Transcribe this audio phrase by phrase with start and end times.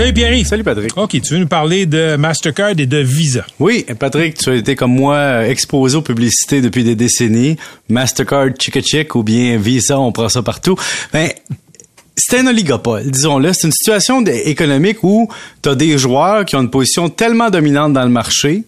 [0.00, 0.46] Salut Pierre.
[0.46, 0.96] Salut Patrick.
[0.96, 3.44] OK, tu veux nous parler de Mastercard et de Visa.
[3.58, 7.58] Oui, Patrick, tu as été comme moi euh, exposé aux publicités depuis des décennies.
[7.90, 10.74] Mastercard, Chica Chick ou bien Visa, on prend ça partout.
[11.12, 11.28] Ben,
[12.16, 13.52] c'est un oligopole, disons-le.
[13.52, 15.28] C'est une situation économique où
[15.62, 18.64] tu as des joueurs qui ont une position tellement dominante dans le marché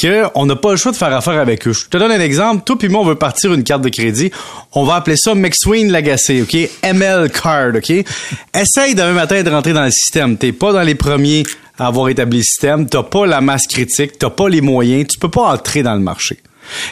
[0.00, 1.72] qu'on n'a pas le choix de faire affaire avec eux.
[1.72, 2.64] Je te donne un exemple.
[2.64, 4.30] Toi puis moi, on veut partir une carte de crédit.
[4.72, 6.56] On va appeler ça McSween Lagacé, OK?
[6.82, 7.90] ML Card, OK?
[7.90, 10.36] Essaye demain matin de rentrer dans le système.
[10.36, 11.44] T'es pas dans les premiers
[11.78, 12.88] à avoir établi le système.
[12.88, 14.18] T'as pas la masse critique.
[14.18, 15.06] T'as pas les moyens.
[15.08, 16.38] Tu peux pas entrer dans le marché.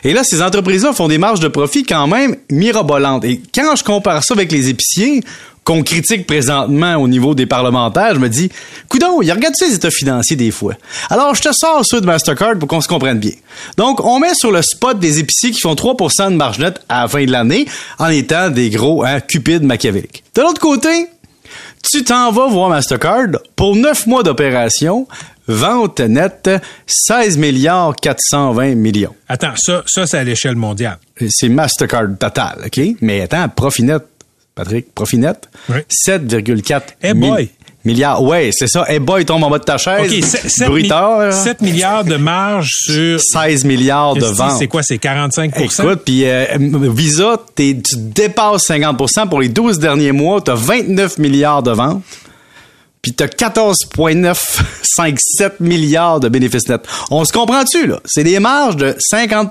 [0.05, 3.25] Et là, ces entreprises-là font des marges de profit quand même mirobolantes.
[3.25, 5.23] Et quand je compare ça avec les épiciers,
[5.65, 8.51] qu'on critique présentement au niveau des parlementaires, je me dis,
[8.89, 10.75] coudon, il regarde les états financiers des fois.
[11.11, 13.33] Alors, je te sors ceux de Mastercard pour qu'on se comprenne bien.
[13.77, 17.03] Donc, on met sur le spot des épiciers qui font 3% de marge nette à
[17.03, 17.67] la fin de l'année
[17.99, 20.25] en étant des gros hein, cupides machiavéliques.
[20.35, 21.09] De l'autre côté,
[21.83, 25.07] tu t'en vas voir Mastercard pour 9 mois d'opération,
[25.47, 26.51] vente nette
[26.87, 29.15] 16 milliards 420 millions.
[29.29, 30.99] Attends, ça, ça c'est à l'échelle mondiale.
[31.29, 32.81] C'est Mastercard total, OK?
[33.01, 34.03] Mais attends, profit net
[34.55, 37.51] Patrick, profit net, 7,4 hey boy.
[37.85, 38.23] milliards.
[38.23, 38.85] Ouais, c'est ça.
[38.89, 40.13] Hey boy, tombe en bas de ta chaise.
[40.13, 40.51] OK, 7,
[41.33, 44.59] 7 milliards de marge sur 16 milliards de ventes.
[44.59, 50.13] C'est quoi, c'est 45 Écoute, puis euh, Visa, tu dépasses 50% pour les 12 derniers
[50.13, 52.03] mois, tu as 29 milliards de ventes.
[53.03, 56.83] Puis t'as 14,957 milliards de bénéfices nets.
[57.11, 57.99] On se comprend-tu, là?
[58.05, 59.49] C'est des marges de 50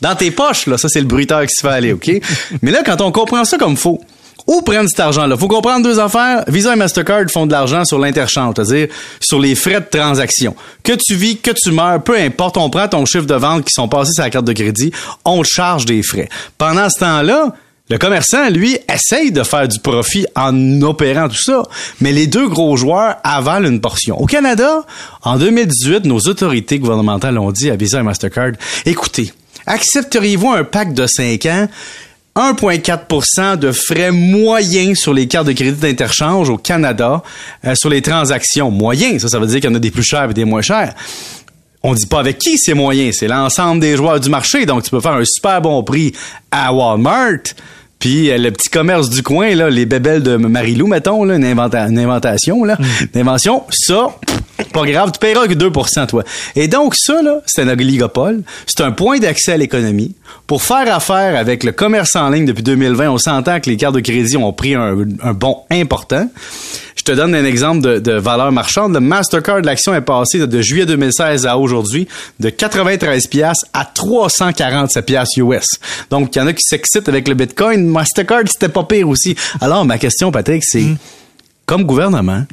[0.00, 0.78] dans tes poches, là.
[0.78, 2.10] Ça, c'est le bruiteur qui se fait aller, OK?
[2.62, 4.00] Mais là, quand on comprend ça comme faux,
[4.46, 5.36] où prendre cet argent-là?
[5.36, 6.44] Faut comprendre deux affaires.
[6.46, 8.88] Visa et Mastercard font de l'argent sur l'interchange, c'est-à-dire
[9.20, 10.54] sur les frais de transaction.
[10.82, 13.72] Que tu vis, que tu meurs, peu importe, on prend ton chiffre de vente qui
[13.72, 14.92] sont passés sur la carte de crédit,
[15.24, 16.28] on te charge des frais.
[16.58, 17.54] Pendant ce temps-là,
[17.88, 21.62] le commerçant, lui, essaye de faire du profit en opérant tout ça,
[22.00, 24.20] mais les deux gros joueurs avalent une portion.
[24.20, 24.84] Au Canada,
[25.22, 28.52] en 2018, nos autorités gouvernementales ont dit à Visa et Mastercard,
[28.86, 29.32] écoutez,
[29.66, 31.68] accepteriez-vous un pacte de 5 ans?
[32.36, 37.22] 1,4% de frais moyens sur les cartes de crédit d'interchange au Canada
[37.64, 39.22] euh, sur les transactions moyens.
[39.22, 40.94] Ça, ça veut dire qu'il y en a des plus chers et des moins chers.
[41.82, 44.66] On dit pas avec qui c'est moyen, c'est l'ensemble des joueurs du marché.
[44.66, 46.12] Donc, tu peux faire un super bon prix
[46.50, 47.38] à Walmart,
[47.98, 51.44] puis euh, le petit commerce du coin, là, les bébelles de Marilou, mettons, là, une,
[51.44, 52.84] inventation, là, mm.
[53.14, 54.08] une invention, ça,
[54.72, 56.22] pas grave, tu paieras que 2% toi.
[56.54, 58.42] Et donc, ça, là, c'est un oligopole.
[58.66, 60.14] C'est un point d'accès à l'économie.
[60.46, 63.94] Pour faire affaire avec le commerce en ligne depuis 2020, on s'entend que les cartes
[63.94, 66.28] de crédit ont pris un, un bond important.
[66.96, 68.94] Je te donne un exemple de, de valeur marchande.
[68.94, 72.08] Le Mastercard, l'action est passée de, juillet 2016 à aujourd'hui
[72.40, 75.66] de 93 pièces à 347 pièces US.
[76.10, 77.85] Donc, il y en a qui s'excitent avec le Bitcoin.
[77.88, 79.36] Mastercard, c'était pas pire aussi.
[79.60, 80.86] Alors, ma question, Patrick, c'est,
[81.64, 82.44] comme gouvernement,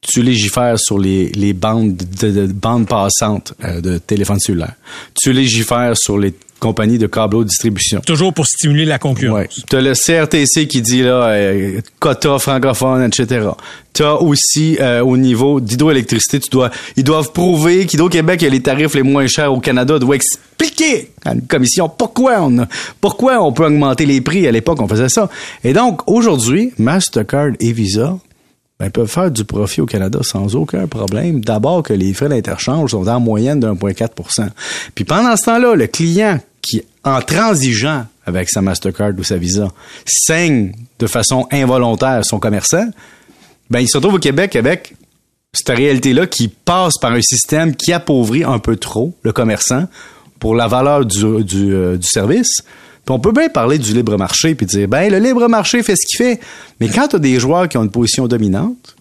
[0.00, 4.74] tu légifères sur les, les bandes de, bandes passantes euh, de téléphone cellulaire.
[5.14, 8.00] Tu légifères sur les compagnies de câble distribution.
[8.00, 9.34] Toujours pour stimuler la concurrence.
[9.34, 9.48] Ouais.
[9.68, 13.48] Tu as le CRTC qui dit là euh, quota francophone, etc.
[13.92, 18.60] Tu as aussi euh, au niveau d'hydroélectricité, tu dois ils doivent prouver qu'Hydro-Québec a les
[18.60, 22.68] tarifs les moins chers au Canada, doit expliquer à une commission pourquoi on a,
[23.00, 25.28] pourquoi on peut augmenter les prix à l'époque on faisait ça.
[25.64, 28.18] Et donc aujourd'hui, Mastercard et Visa
[28.78, 31.40] ben, peuvent faire du profit au Canada sans aucun problème.
[31.40, 34.48] D'abord que les frais d'interchange sont en moyenne de 1,4%
[34.94, 39.68] Puis pendant ce temps-là, le client qui, en transigeant avec sa Mastercard ou sa Visa,
[40.06, 42.88] saigne de façon involontaire son commerçant,
[43.70, 44.94] ben, il se retrouve au Québec avec
[45.52, 49.88] cette réalité-là qui passe par un système qui appauvrit un peu trop le commerçant
[50.38, 52.62] pour la valeur du, du, euh, du service
[53.10, 56.06] on peut bien parler du libre marché puis dire ben le libre marché fait ce
[56.06, 56.40] qu'il fait.
[56.80, 58.96] Mais quand tu as des joueurs qui ont une position dominante,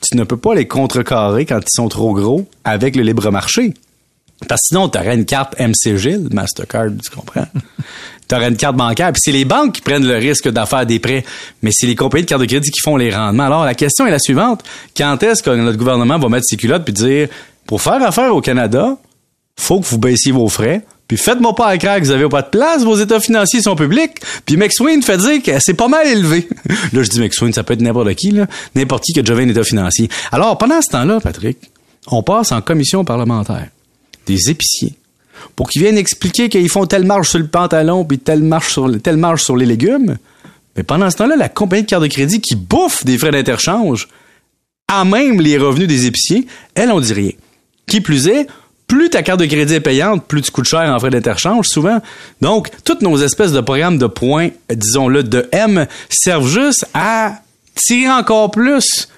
[0.00, 3.74] tu ne peux pas les contrecarrer quand ils sont trop gros avec le libre marché.
[4.48, 7.46] Parce que sinon, tu aurais une carte MCG, Mastercard, tu comprends?
[8.28, 9.12] tu aurais une carte bancaire.
[9.12, 11.24] Puis c'est les banques qui prennent le risque d'affaire des prêts,
[11.62, 13.44] mais c'est les compagnies de cartes de crédit qui font les rendements.
[13.44, 14.62] Alors, la question est la suivante.
[14.96, 17.28] Quand est-ce que notre gouvernement va mettre ses culottes puis dire,
[17.66, 18.96] pour faire affaire au Canada,
[19.56, 22.42] faut que vous baissiez vos frais, puis faites-moi pas à croire que vous avez pas
[22.42, 24.12] de place, vos états financiers sont publics.
[24.46, 26.48] Puis McSween fait dire que c'est pas mal élevé.
[26.92, 28.46] là, je dis McSween, ça peut être n'importe qui, là.
[28.76, 30.08] N'importe qui qui a déjà un état financier.
[30.30, 31.58] Alors, pendant ce temps-là, Patrick,
[32.06, 33.66] on passe en commission parlementaire.
[34.24, 34.94] Des épiciers.
[35.56, 38.88] Pour qu'ils viennent expliquer qu'ils font telle marge sur le pantalon puis telle marge sur,
[39.02, 40.16] telle marge sur les légumes.
[40.76, 44.06] Mais pendant ce temps-là, la compagnie de carte de crédit qui bouffe des frais d'interchange,
[44.86, 46.46] à même les revenus des épiciers,
[46.76, 47.32] elle, on dit rien.
[47.88, 48.46] Qui plus est,
[48.90, 52.02] plus ta carte de crédit est payante, plus tu coûtes cher en frais d'interchange, souvent.
[52.40, 57.34] Donc, toutes nos espèces de programmes de points, disons-le, de M, servent juste à
[57.76, 59.08] tirer encore plus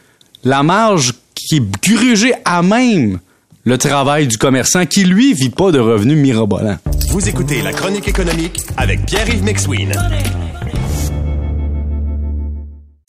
[0.44, 3.18] la marge qui est grugée à même
[3.64, 6.76] le travail du commerçant qui, lui, vit pas de revenus mirobolants.
[7.08, 9.94] Vous écoutez La Chronique économique avec Pierre-Yves McSween.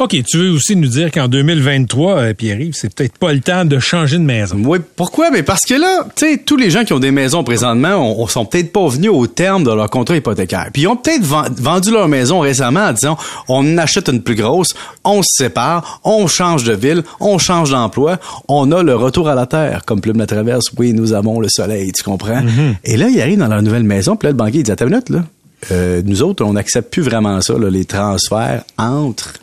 [0.00, 3.66] OK, tu veux aussi nous dire qu'en 2023, euh, Pierre-Yves, c'est peut-être pas le temps
[3.66, 4.56] de changer de maison.
[4.64, 5.30] Oui, pourquoi?
[5.30, 8.22] Mais parce que là, tu sais, tous les gens qui ont des maisons présentement, on,
[8.22, 10.70] on sont peut-être pas venus au terme de leur contrat hypothécaire.
[10.72, 14.36] Puis ils ont peut-être ven- vendu leur maison récemment en disant, on achète une plus
[14.36, 14.74] grosse,
[15.04, 18.18] on se sépare, on change de ville, on change d'emploi,
[18.48, 20.70] on a le retour à la terre, comme Plume la traverse.
[20.78, 22.40] Oui, nous avons le soleil, tu comprends?
[22.84, 24.86] Et là, ils arrivent dans leur nouvelle maison, puis là, le banquier il dit, attends
[24.86, 25.24] une minute, là.
[25.72, 29.34] Euh, nous autres, on n'accepte plus vraiment ça, là, les transferts entre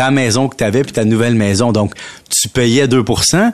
[0.00, 1.72] ta maison que tu avais puis ta nouvelle maison.
[1.72, 1.92] Donc,
[2.30, 3.52] tu payais 2%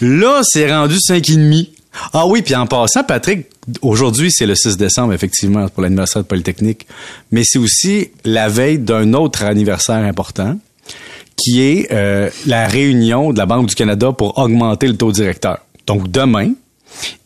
[0.00, 1.68] Là, c'est rendu 5,5
[2.14, 3.48] Ah oui, puis en passant, Patrick,
[3.82, 6.86] aujourd'hui, c'est le 6 décembre, effectivement, pour l'anniversaire de Polytechnique.
[7.32, 10.58] Mais c'est aussi la veille d'un autre anniversaire important,
[11.36, 15.58] qui est euh, la réunion de la Banque du Canada pour augmenter le taux directeur.
[15.86, 16.52] Donc, demain,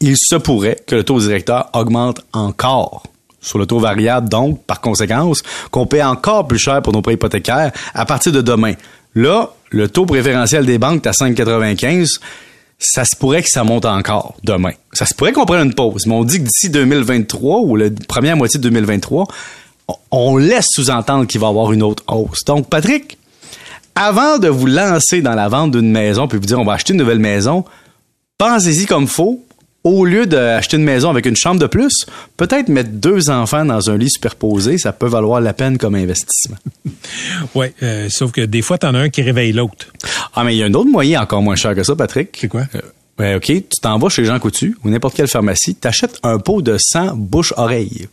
[0.00, 3.04] il se pourrait que le taux directeur augmente encore
[3.40, 7.14] sur le taux variable, donc, par conséquence, qu'on paie encore plus cher pour nos prêts
[7.14, 8.74] hypothécaires à partir de demain.
[9.14, 12.20] Là, le taux préférentiel des banques est à 5,95.
[12.78, 14.70] Ça se pourrait que ça monte encore demain.
[14.92, 17.86] Ça se pourrait qu'on prenne une pause, mais on dit que d'ici 2023 ou la
[18.08, 19.26] première moitié de 2023,
[20.10, 22.44] on- laisse sous-entendre qu'il va y avoir une autre hausse.
[22.44, 23.18] Donc, Patrick,
[23.96, 26.92] avant de vous lancer dans la vente d'une maison puis vous dire on va acheter
[26.92, 27.64] une nouvelle maison,
[28.36, 29.42] pensez-y comme faut.
[29.84, 33.90] Au lieu d'acheter une maison avec une chambre de plus, peut-être mettre deux enfants dans
[33.90, 36.56] un lit superposé, ça peut valoir la peine comme investissement.
[37.54, 39.86] Ouais, euh, sauf que des fois, t'en as un qui réveille l'autre.
[40.34, 42.36] Ah, mais il y a un autre moyen encore moins cher que ça, Patrick.
[42.38, 42.64] C'est quoi?
[43.20, 46.60] Euh, OK, tu t'en vas chez Jean Coutu ou n'importe quelle pharmacie, t'achètes un pot
[46.60, 48.08] de 100 bouche-oreille.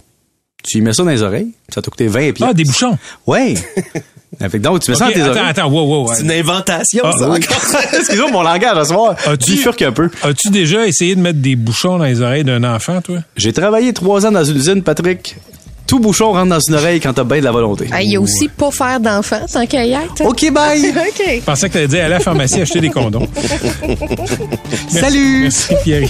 [0.68, 2.50] Tu y mets ça dans les oreilles, ça t'a coûté 20 pièces.
[2.50, 2.98] Ah, des bouchons.
[3.28, 3.54] Ouais.
[4.40, 5.44] Fait que donc, tu mets ça dans tes attends, oreilles.
[5.50, 6.14] attends, wow, wow.
[6.14, 7.38] C'est une inventation, Ah, ça, oui.
[7.38, 7.82] encore.
[8.00, 10.10] Excuse-moi, mon langage à ce soir As-tu- bifurque un peu.
[10.24, 13.20] As-tu déjà essayé de mettre des bouchons dans les oreilles d'un enfant, toi?
[13.38, 15.38] J'ai travaillé trois ans dans une usine, Patrick.
[15.88, 17.88] Tout bouchon rentre dans une oreille quand t'as bien de la volonté.
[17.92, 20.02] Ah, Il y a aussi pas faire d'enfants sans hein?
[20.22, 20.90] OK, bye!
[20.90, 21.24] OK.
[21.36, 23.28] Je pensais que t'allais dire aller à la pharmacie acheter des condoms.
[23.88, 25.42] Merci- Salut!
[25.44, 26.10] Merci, Pierre.